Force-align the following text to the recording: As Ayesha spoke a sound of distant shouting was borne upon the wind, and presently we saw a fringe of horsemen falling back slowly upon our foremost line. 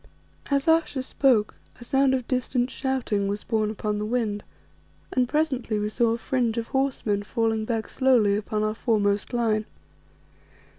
As 0.49 0.67
Ayesha 0.67 1.03
spoke 1.03 1.53
a 1.79 1.83
sound 1.83 2.15
of 2.15 2.27
distant 2.27 2.71
shouting 2.71 3.27
was 3.27 3.43
borne 3.43 3.69
upon 3.69 3.99
the 3.99 4.05
wind, 4.07 4.43
and 5.11 5.29
presently 5.29 5.77
we 5.77 5.89
saw 5.89 6.09
a 6.13 6.17
fringe 6.17 6.57
of 6.57 6.69
horsemen 6.69 7.21
falling 7.21 7.65
back 7.65 7.87
slowly 7.87 8.35
upon 8.35 8.63
our 8.63 8.73
foremost 8.73 9.31
line. 9.31 9.65